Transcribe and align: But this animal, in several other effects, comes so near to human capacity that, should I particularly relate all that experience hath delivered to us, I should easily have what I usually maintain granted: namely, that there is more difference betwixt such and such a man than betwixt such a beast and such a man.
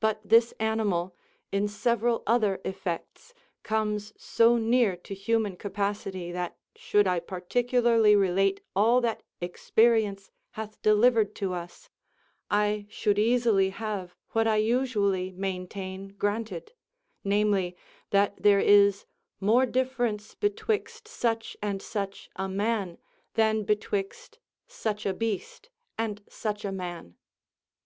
But 0.00 0.22
this 0.24 0.52
animal, 0.58 1.14
in 1.52 1.68
several 1.68 2.22
other 2.26 2.58
effects, 2.64 3.34
comes 3.62 4.14
so 4.16 4.56
near 4.56 4.96
to 4.96 5.12
human 5.12 5.58
capacity 5.58 6.32
that, 6.32 6.56
should 6.74 7.06
I 7.06 7.20
particularly 7.20 8.16
relate 8.16 8.62
all 8.74 9.02
that 9.02 9.22
experience 9.42 10.30
hath 10.52 10.80
delivered 10.80 11.34
to 11.34 11.52
us, 11.52 11.90
I 12.50 12.86
should 12.88 13.18
easily 13.18 13.68
have 13.68 14.14
what 14.30 14.46
I 14.48 14.56
usually 14.56 15.32
maintain 15.32 16.14
granted: 16.16 16.72
namely, 17.22 17.76
that 18.08 18.42
there 18.42 18.58
is 18.60 19.04
more 19.38 19.66
difference 19.66 20.34
betwixt 20.34 21.06
such 21.06 21.58
and 21.60 21.82
such 21.82 22.30
a 22.36 22.48
man 22.48 22.96
than 23.34 23.64
betwixt 23.64 24.38
such 24.66 25.04
a 25.04 25.12
beast 25.12 25.68
and 25.98 26.22
such 26.30 26.64
a 26.64 26.72
man. 26.72 27.18